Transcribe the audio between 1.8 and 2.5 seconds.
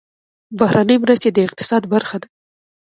برخه ده